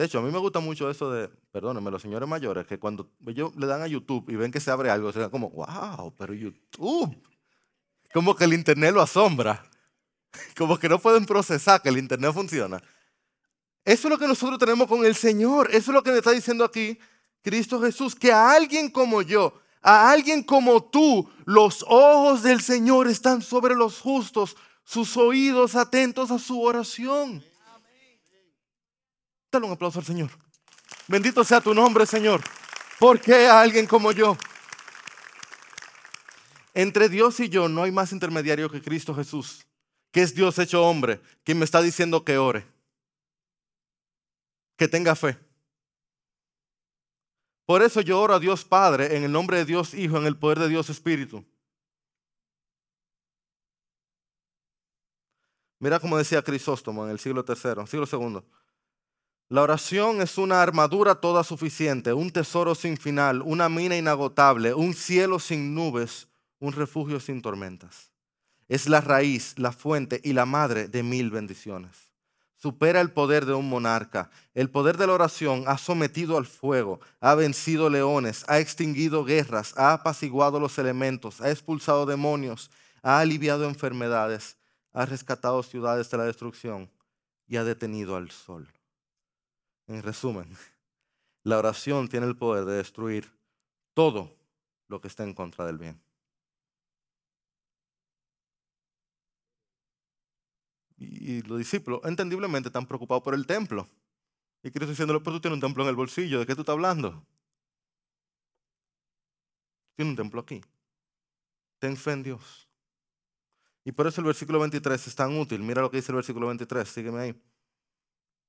[0.00, 3.10] De hecho, a mí me gusta mucho eso de, perdónenme, los señores mayores, que cuando
[3.26, 6.14] ellos le dan a YouTube y ven que se abre algo, se dan como, wow,
[6.16, 7.22] pero YouTube.
[8.14, 9.62] Como que el Internet lo asombra.
[10.56, 12.82] Como que no pueden procesar que el Internet funciona.
[13.84, 15.68] Eso es lo que nosotros tenemos con el Señor.
[15.68, 16.98] Eso es lo que me está diciendo aquí
[17.42, 18.14] Cristo Jesús.
[18.14, 23.74] Que a alguien como yo, a alguien como tú, los ojos del Señor están sobre
[23.74, 27.44] los justos, sus oídos atentos a su oración.
[29.52, 30.30] Dale un aplauso al Señor.
[31.08, 32.40] Bendito sea tu nombre, Señor.
[32.98, 34.36] ¿Por qué a alguien como yo?
[36.72, 39.66] Entre Dios y yo no hay más intermediario que Cristo Jesús,
[40.12, 42.64] que es Dios hecho hombre, quien me está diciendo que ore,
[44.76, 45.36] que tenga fe.
[47.66, 50.36] Por eso yo oro a Dios Padre en el nombre de Dios Hijo, en el
[50.36, 51.44] poder de Dios Espíritu.
[55.80, 58.42] Mira como decía Crisóstomo en el siglo III, siglo II.
[59.52, 64.94] La oración es una armadura toda suficiente, un tesoro sin final, una mina inagotable, un
[64.94, 66.28] cielo sin nubes,
[66.60, 68.12] un refugio sin tormentas.
[68.68, 72.12] es la raíz, la fuente y la madre de mil bendiciones.
[72.54, 74.30] Supera el poder de un monarca.
[74.54, 79.74] El poder de la oración ha sometido al fuego, ha vencido leones, ha extinguido guerras,
[79.76, 82.70] ha apaciguado los elementos, ha expulsado demonios,
[83.02, 84.58] ha aliviado enfermedades,
[84.92, 86.88] ha rescatado ciudades de la destrucción
[87.48, 88.68] y ha detenido al sol.
[89.90, 90.46] En resumen,
[91.42, 93.28] la oración tiene el poder de destruir
[93.92, 94.32] todo
[94.86, 96.00] lo que está en contra del bien.
[100.96, 103.88] Y los discípulos, entendiblemente, están preocupados por el templo.
[104.62, 106.74] Y Cristo diciéndole, pero tú tienes un templo en el bolsillo, ¿de qué tú estás
[106.74, 107.26] hablando?
[109.96, 110.60] Tienes un templo aquí.
[111.80, 112.68] Ten fe en Dios.
[113.84, 115.60] Y por eso el versículo 23 es tan útil.
[115.62, 117.42] Mira lo que dice el versículo 23, sígueme ahí.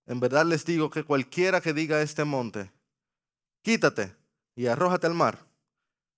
[0.05, 2.71] En verdad les digo que cualquiera que diga a este monte,
[3.61, 4.15] quítate
[4.55, 5.39] y arrójate al mar,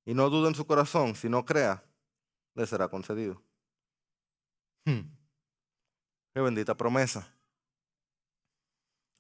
[0.05, 1.83] y no dude en su corazón, si no crea,
[2.55, 3.41] le será concedido.
[4.85, 5.01] Hmm.
[6.33, 7.33] Qué bendita promesa.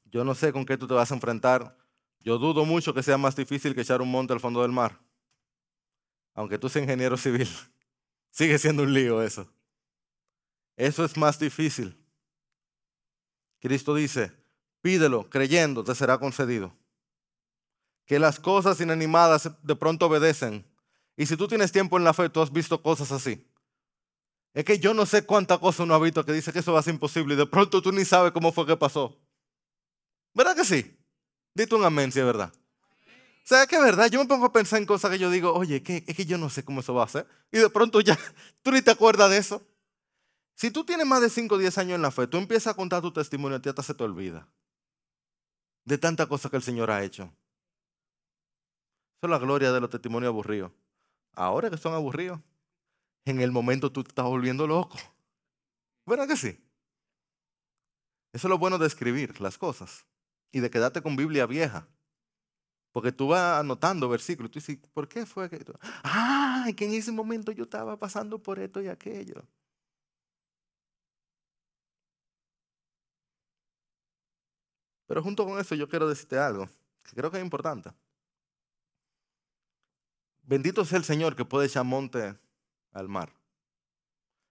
[0.05, 1.77] Yo no sé con qué tú te vas a enfrentar.
[2.19, 4.99] Yo dudo mucho que sea más difícil que echar un monte al fondo del mar.
[6.33, 7.47] Aunque tú seas ingeniero civil,
[8.31, 9.51] sigue siendo un lío eso.
[10.75, 11.97] Eso es más difícil.
[13.59, 14.31] Cristo dice,
[14.83, 16.75] pídelo creyendo, te será concedido.
[18.05, 20.67] Que las cosas inanimadas de pronto obedecen.
[21.15, 23.47] Y si tú tienes tiempo en la fe, tú has visto cosas así.
[24.53, 26.81] Es que yo no sé cuánta cosa uno ha visto que dice que eso va
[26.81, 29.17] a ser imposible y de pronto tú ni sabes cómo fue que pasó.
[30.33, 30.95] ¿Verdad que sí?
[31.55, 32.51] Dite un amén si es verdad.
[32.53, 35.53] O sea, que es verdad, yo me pongo a pensar en cosas que yo digo,
[35.53, 37.25] oye, es que yo no sé cómo eso va a ser.
[37.51, 38.19] Y de pronto ya,
[38.61, 39.65] tú ni te acuerdas de eso.
[40.55, 42.75] Si tú tienes más de 5 o 10 años en la fe, tú empiezas a
[42.75, 44.47] contar tu testimonio y ti hasta se te olvida.
[45.85, 47.23] De tanta cosa que el Señor ha hecho.
[47.23, 47.33] Eso
[49.23, 50.71] es la gloria de los testimonios aburridos.
[51.33, 52.39] Ahora que son aburridos
[53.25, 54.97] en el momento tú te estás volviendo loco.
[56.05, 56.59] ¿Verdad que sí?
[58.33, 60.05] Eso es lo bueno de escribir las cosas
[60.51, 61.87] y de quedarte con Biblia vieja.
[62.91, 65.63] Porque tú vas anotando versículos y tú dices, ¿por qué fue que?
[66.03, 69.43] Ah, que en ese momento yo estaba pasando por esto y aquello.
[75.13, 76.67] Pero junto con eso yo quiero decirte algo
[77.03, 77.91] que creo que es importante.
[80.41, 82.35] Bendito sea el Señor que puede echar monte
[82.91, 83.31] al mar.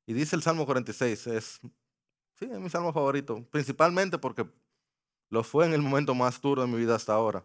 [0.07, 1.61] Y dice el Salmo 46, es,
[2.39, 4.49] sí, es mi salmo favorito, principalmente porque
[5.31, 7.45] lo fue en el momento más duro de mi vida hasta ahora.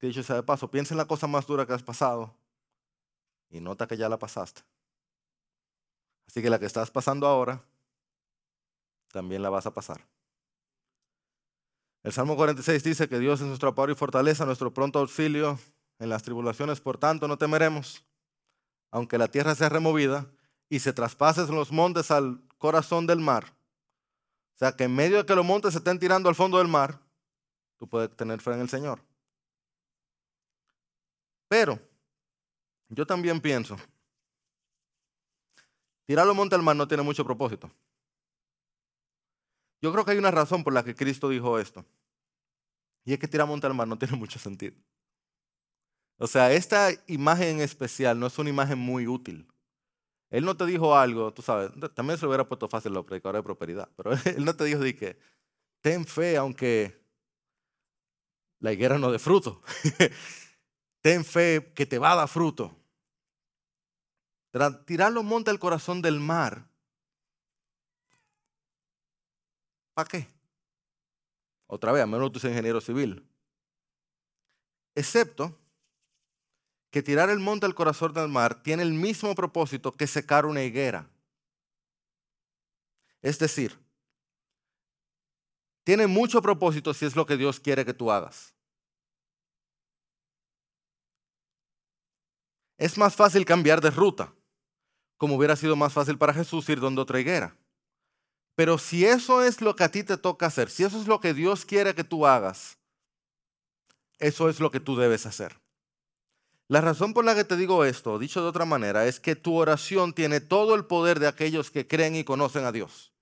[0.00, 2.34] Que dicho sea de paso, piensa en la cosa más dura que has pasado
[3.48, 4.62] y nota que ya la pasaste.
[6.26, 7.62] Así que la que estás pasando ahora,
[9.12, 10.15] también la vas a pasar.
[12.06, 15.58] El Salmo 46 dice que Dios es nuestro apoyo y fortaleza, nuestro pronto auxilio
[15.98, 18.06] en las tribulaciones, por tanto no temeremos,
[18.92, 20.30] aunque la tierra sea removida
[20.68, 23.46] y se traspases los montes al corazón del mar.
[24.54, 26.68] O sea que en medio de que los montes se estén tirando al fondo del
[26.68, 27.00] mar,
[27.76, 29.02] tú puedes tener fe en el Señor.
[31.48, 31.76] Pero
[32.88, 33.76] yo también pienso,
[36.04, 37.68] tirar los montes al mar no tiene mucho propósito.
[39.80, 41.84] Yo creo que hay una razón por la que Cristo dijo esto.
[43.04, 44.76] Y es que tirar monte al mar no tiene mucho sentido.
[46.18, 49.46] O sea, esta imagen en especial no es una imagen muy útil.
[50.30, 53.40] Él no te dijo algo, tú sabes, también se lo hubiera puesto fácil los predicadores
[53.40, 55.18] de prosperidad, pero él no te dijo de que
[55.80, 57.00] ten fe aunque
[58.58, 59.62] la higuera no dé fruto.
[61.00, 62.74] ten fe que te va a dar fruto.
[64.86, 66.66] Tirar los montes al corazón del mar.
[69.96, 70.28] ¿Para qué?
[71.66, 73.26] Otra vez, a menos que tú seas ingeniero civil.
[74.94, 75.58] Excepto
[76.90, 80.62] que tirar el monte al corazón del mar tiene el mismo propósito que secar una
[80.62, 81.08] higuera.
[83.22, 83.78] Es decir,
[85.82, 88.54] tiene mucho propósito si es lo que Dios quiere que tú hagas.
[92.76, 94.30] Es más fácil cambiar de ruta,
[95.16, 97.56] como hubiera sido más fácil para Jesús ir donde otra higuera.
[98.56, 101.20] Pero si eso es lo que a ti te toca hacer, si eso es lo
[101.20, 102.78] que Dios quiere que tú hagas,
[104.18, 105.60] eso es lo que tú debes hacer.
[106.66, 109.54] La razón por la que te digo esto, dicho de otra manera, es que tu
[109.56, 113.12] oración tiene todo el poder de aquellos que creen y conocen a Dios.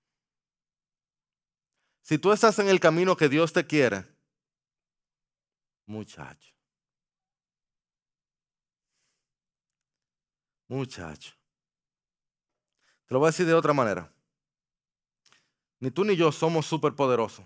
[2.01, 4.05] Si tú estás en el camino que Dios te quiere,
[5.85, 6.55] muchacho,
[10.69, 11.33] muchacho,
[13.05, 14.14] te lo voy a decir de otra manera.
[15.85, 17.45] Ni tú ni yo somos superpoderosos.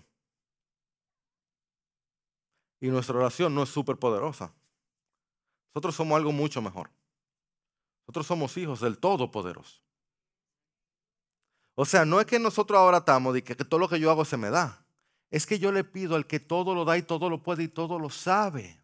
[2.80, 4.54] Y nuestra oración no es superpoderosa.
[5.74, 6.88] Nosotros somos algo mucho mejor.
[8.06, 9.82] Nosotros somos hijos del Todopoderoso.
[11.74, 14.10] O sea, no es que nosotros ahora estamos y que, que todo lo que yo
[14.10, 14.86] hago se me da.
[15.30, 17.68] Es que yo le pido al que todo lo da y todo lo puede y
[17.68, 18.82] todo lo sabe.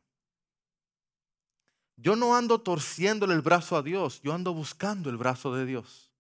[1.97, 6.13] Yo no ando torciéndole el brazo a Dios, yo ando buscando el brazo de Dios.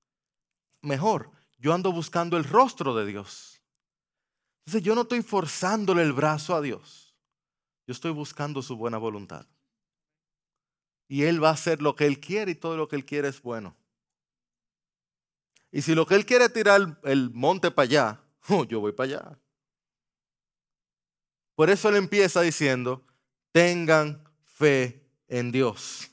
[0.80, 1.30] Mejor,
[1.66, 3.60] yo ando buscando el rostro de Dios.
[4.60, 7.16] Entonces yo no estoy forzándole el brazo a Dios,
[7.88, 9.48] yo estoy buscando su buena voluntad.
[11.08, 13.26] Y Él va a hacer lo que Él quiere y todo lo que Él quiere
[13.26, 13.76] es bueno.
[15.72, 18.92] Y si lo que Él quiere es tirar el monte para allá, oh, yo voy
[18.92, 19.38] para allá.
[21.56, 23.04] Por eso Él empieza diciendo,
[23.50, 26.12] tengan fe en Dios.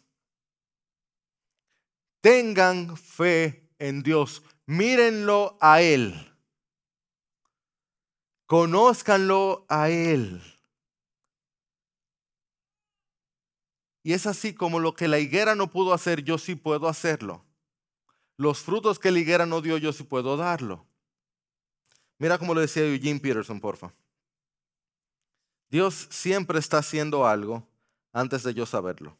[2.21, 4.41] Tengan fe en Dios.
[4.65, 6.31] Mírenlo a Él.
[8.45, 10.41] Conózcanlo a Él.
[14.03, 17.43] Y es así como lo que la higuera no pudo hacer, yo sí puedo hacerlo.
[18.35, 20.85] Los frutos que la higuera no dio, yo sí puedo darlo.
[22.17, 23.93] Mira como lo decía Eugene Peterson, porfa.
[25.69, 27.67] Dios siempre está haciendo algo
[28.11, 29.17] antes de yo saberlo.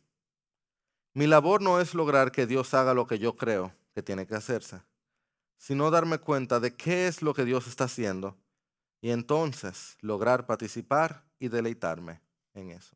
[1.14, 4.36] Mi labor no es lograr que Dios haga lo que yo creo que tiene que
[4.36, 4.82] hacerse,
[5.58, 8.38] sino darme cuenta de qué es lo que Dios está haciendo
[9.02, 12.22] y entonces lograr participar y deleitarme
[12.54, 12.96] en eso.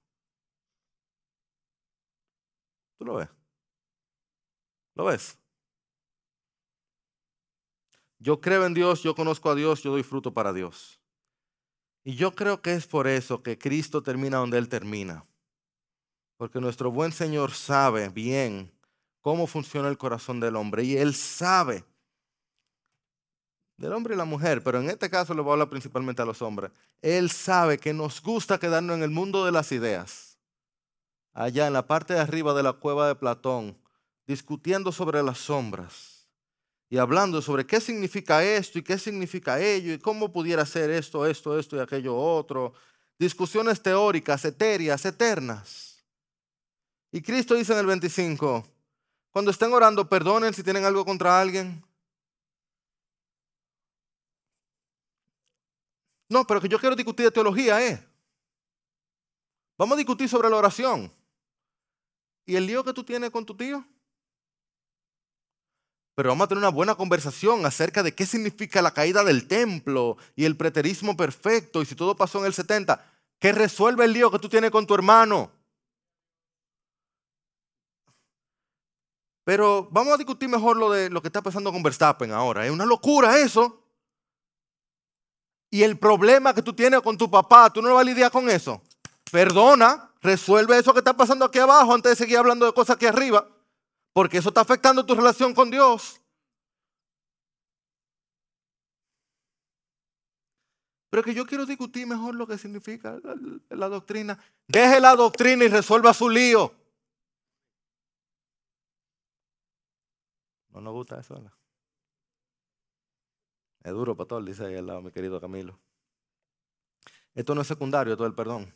[2.98, 3.30] ¿Tú lo ves?
[4.96, 5.38] ¿Lo ves?
[8.20, 11.00] Yo creo en Dios, yo conozco a Dios, yo doy fruto para Dios.
[12.04, 15.28] Y yo creo que es por eso que Cristo termina donde Él termina.
[16.38, 18.72] Porque nuestro buen Señor sabe bien
[19.22, 20.84] cómo funciona el corazón del hombre.
[20.84, 21.84] Y Él sabe
[23.78, 26.26] del hombre y la mujer, pero en este caso le voy a hablar principalmente a
[26.26, 26.72] los hombres.
[27.02, 30.38] Él sabe que nos gusta quedarnos en el mundo de las ideas.
[31.34, 33.78] Allá en la parte de arriba de la cueva de Platón,
[34.26, 36.28] discutiendo sobre las sombras
[36.90, 41.28] y hablando sobre qué significa esto y qué significa ello y cómo pudiera ser esto,
[41.28, 42.74] esto, esto y aquello otro.
[43.20, 46.04] Discusiones teóricas, etéreas, eternas.
[47.12, 48.66] Y Cristo dice en el 25,
[49.32, 51.84] cuando estén orando, perdonen si tienen algo contra alguien.
[56.30, 58.06] No, pero que yo quiero discutir de teología, ¿eh?
[59.78, 61.12] Vamos a discutir sobre la oración.
[62.46, 63.86] ¿Y el lío que tú tienes con tu tío?
[66.18, 70.18] pero vamos a tener una buena conversación acerca de qué significa la caída del templo
[70.36, 73.06] y el preterismo perfecto y si todo pasó en el 70.
[73.38, 75.52] ¿Qué resuelve el lío que tú tienes con tu hermano?
[79.44, 82.66] Pero vamos a discutir mejor lo de lo que está pasando con Verstappen ahora.
[82.66, 83.80] Es una locura eso.
[85.70, 88.50] Y el problema que tú tienes con tu papá, tú no vas a lidiar con
[88.50, 88.82] eso.
[89.32, 93.06] Perdona, resuelve eso que está pasando aquí abajo antes de seguir hablando de cosas aquí
[93.06, 93.48] arriba
[94.18, 96.20] porque eso está afectando tu relación con Dios.
[101.12, 103.20] Pero que yo quiero discutir mejor lo que significa
[103.70, 104.40] la, doctrina.
[104.68, 106.74] Deje la doctrina y resuelva su lío.
[110.70, 111.40] No nos gusta eso.
[113.88, 115.80] Es duro, pastor, dice ahí al lado mi querido Camilo.
[117.34, 118.76] Esto no es secundario, esto es el perdón.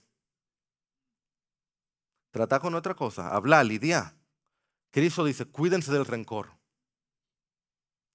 [2.31, 4.15] Tratar con otra cosa, hablar, lidiar.
[4.89, 6.53] Cristo dice, cuídense del rencor,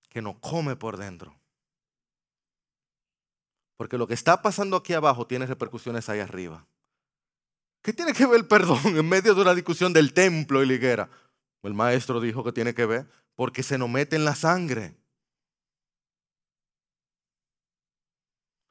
[0.08, 1.38] que no come por dentro.
[3.76, 6.66] Porque lo que está pasando aquí abajo tiene repercusiones ahí arriba.
[7.82, 11.10] ¿Qué tiene que ver el perdón en medio de una discusión del templo y liguera?
[11.62, 14.96] El maestro dijo que tiene que ver porque se nos mete en la sangre.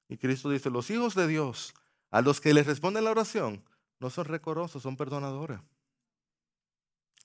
[0.08, 1.74] Y Cristo dice, los hijos de Dios,
[2.12, 3.64] a los que les responde la oración,
[4.00, 5.60] no son recorosos, son perdonadores.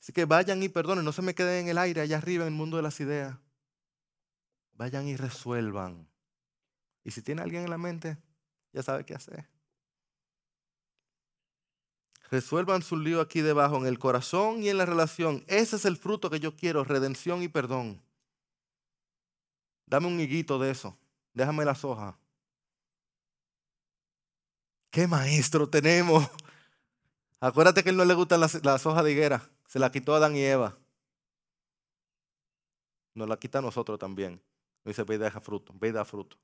[0.01, 2.53] Así que vayan y perdonen, no se me queden en el aire allá arriba en
[2.53, 3.37] el mundo de las ideas.
[4.73, 6.09] Vayan y resuelvan.
[7.05, 8.17] Y si tiene alguien en la mente,
[8.73, 9.47] ya sabe qué hacer.
[12.31, 15.45] Resuelvan su lío aquí debajo, en el corazón y en la relación.
[15.49, 18.01] Ese es el fruto que yo quiero, redención y perdón.
[19.87, 20.97] Dame un higuito de eso.
[21.35, 22.15] Déjame las hojas.
[24.91, 26.29] ¿Qué maestro tenemos?
[27.41, 29.49] Acuérdate que a él no le gustan las, hojas de higuera.
[29.67, 30.77] Se la quitó a Adán y Eva.
[33.15, 34.43] Nos la quita a nosotros también.
[34.85, 36.37] Dice, ve y deja fruto, ve y da fruto.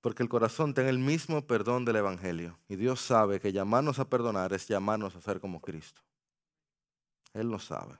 [0.00, 2.58] Porque el corazón tiene el mismo perdón del Evangelio.
[2.68, 6.02] Y Dios sabe que llamarnos a perdonar es llamarnos a ser como Cristo.
[7.32, 7.98] Él lo sabe.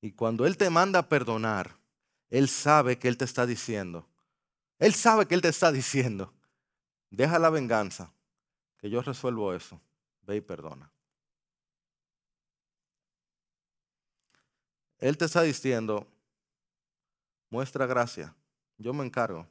[0.00, 1.76] Y cuando Él te manda a perdonar,
[2.30, 4.06] Él sabe que Él te está diciendo.
[4.78, 6.32] Él sabe que Él te está diciendo.
[7.10, 8.12] Deja la venganza,
[8.78, 9.80] que yo resuelvo eso.
[10.22, 10.90] Ve y perdona.
[14.98, 16.08] Él te está diciendo,
[17.50, 18.34] muestra gracia,
[18.78, 19.46] yo me encargo.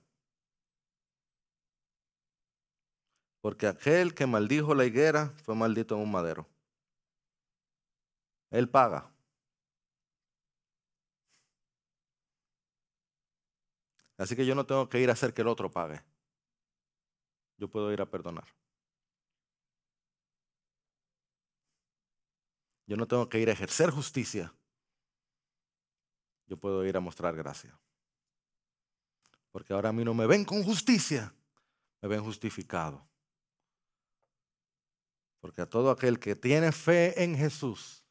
[3.39, 6.47] Porque aquel que maldijo la higuera fue maldito en un madero.
[8.49, 9.12] Él paga.
[14.17, 16.01] Así que yo no tengo que ir a hacer que el otro pague.
[17.57, 18.47] Yo puedo ir a perdonar.
[22.85, 24.53] Yo no tengo que ir a ejercer justicia.
[26.47, 27.79] Yo puedo ir a mostrar gracia.
[29.51, 31.33] Porque ahora a mí no me ven con justicia,
[32.01, 33.07] me ven justificado.
[35.39, 38.03] Porque a todo aquel que tiene fe en Jesús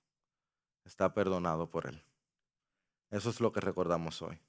[0.85, 2.03] está perdonado por él.
[3.11, 4.41] Eso es lo que recordamos hoy.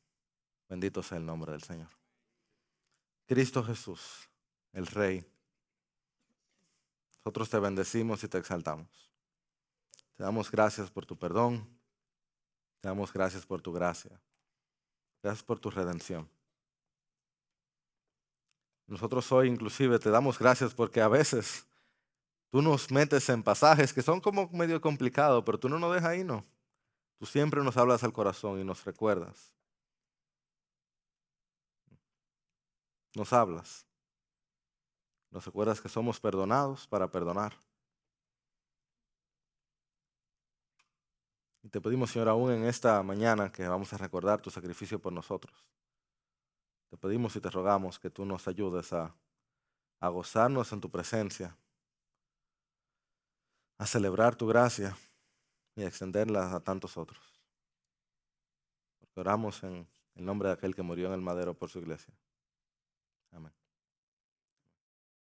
[0.73, 1.89] Bendito sea el nombre del Señor.
[3.27, 4.27] Cristo Jesús,
[4.71, 5.23] el Rey.
[7.17, 8.87] Nosotros te bendecimos y te exaltamos.
[10.15, 11.63] Te damos gracias por tu perdón.
[12.81, 14.19] Te damos gracias por tu gracia.
[15.21, 16.27] Gracias por tu redención.
[18.87, 21.67] Nosotros hoy inclusive te damos gracias porque a veces
[22.49, 26.09] Tú nos metes en pasajes que son como medio complicados, pero tú no nos dejas
[26.09, 26.43] ahí, no.
[27.19, 29.53] Tú siempre nos hablas al corazón y nos recuerdas.
[33.15, 33.85] Nos hablas.
[35.29, 37.53] Nos recuerdas que somos perdonados para perdonar.
[41.63, 45.13] Y te pedimos, Señor, aún en esta mañana que vamos a recordar tu sacrificio por
[45.13, 45.65] nosotros.
[46.89, 49.15] Te pedimos y te rogamos que tú nos ayudes a,
[50.01, 51.57] gozarnos en tu presencia
[53.77, 54.95] a celebrar tu gracia
[55.75, 57.41] y a extenderla a tantos otros.
[59.15, 62.13] Oramos en el nombre de aquel que murió en el madero por su iglesia.
[63.33, 63.62] Amén.